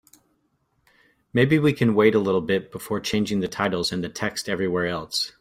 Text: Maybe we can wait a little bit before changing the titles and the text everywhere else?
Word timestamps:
Maybe 1.31 1.59
we 1.59 1.73
can 1.73 1.93
wait 1.93 2.15
a 2.15 2.19
little 2.19 2.41
bit 2.41 2.71
before 2.71 2.99
changing 2.99 3.41
the 3.41 3.47
titles 3.47 3.91
and 3.91 4.03
the 4.03 4.09
text 4.09 4.49
everywhere 4.49 4.87
else? 4.87 5.31